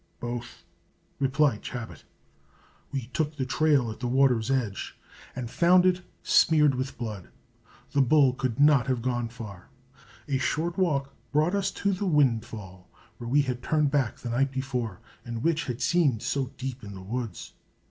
"Both," 0.19 0.63
replied 1.19 1.61
Chabot. 1.63 2.01
We 2.91 3.11
took 3.13 3.35
the 3.35 3.45
trail 3.45 3.91
at 3.91 3.99
the 3.99 4.07
water's 4.07 4.49
edge, 4.49 4.97
and 5.35 5.47
found 5.47 5.85
it 5.85 6.01
smeared 6.23 6.73
with 6.73 6.97
blood. 6.97 7.29
The 7.91 8.01
bull 8.01 8.33
could 8.33 8.59
not 8.59 8.87
have 8.87 9.03
gone 9.03 9.29
far. 9.29 9.69
A 10.27 10.39
short 10.39 10.75
walk 10.75 11.13
brought 11.31 11.53
us 11.53 11.69
to 11.73 11.93
the 11.93 12.07
windfall 12.07 12.89
where 13.19 13.29
we 13.29 13.43
had 13.43 13.61
turned 13.61 13.91
back 13.91 14.17
the 14.17 14.31
night 14.31 14.51
before, 14.51 15.01
and 15.23 15.43
which 15.43 15.65
had 15.65 15.83
seemed 15.83 16.23
so 16.23 16.49
deep 16.57 16.83
in 16.83 16.95
the 16.95 17.03
woods. 17.03 17.53